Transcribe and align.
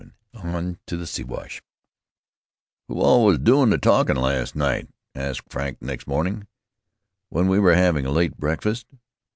ON 0.33 0.79
TO 0.87 0.97
THE 0.97 1.05
SIWASH 1.05 1.61
"Who 2.87 2.99
all 3.01 3.23
was 3.23 3.37
doin' 3.37 3.69
the 3.69 3.77
talkin' 3.77 4.15
last 4.17 4.55
night?" 4.55 4.89
asked 5.13 5.51
Frank 5.51 5.79
next 5.79 6.07
morning, 6.07 6.47
when 7.29 7.47
we 7.47 7.59
were 7.59 7.75
having 7.75 8.07
a 8.07 8.11
late 8.11 8.35
breakfast. 8.35 8.87